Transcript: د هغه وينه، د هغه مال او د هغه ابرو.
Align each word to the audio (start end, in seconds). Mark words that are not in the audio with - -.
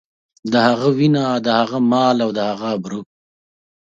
د 0.51 0.53
هغه 0.67 0.87
وينه، 0.97 1.23
د 1.45 1.47
هغه 1.59 1.77
مال 1.91 2.17
او 2.25 2.29
د 2.37 2.39
هغه 2.49 2.67
ابرو. 2.77 3.01